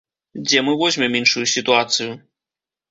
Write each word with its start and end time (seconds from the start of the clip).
Дзе 0.47 0.63
мы 0.69 0.73
возьмем 0.81 1.21
іншую 1.21 1.45
сітуацыю? 1.55 2.11